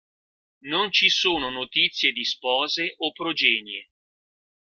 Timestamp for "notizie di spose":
1.51-2.95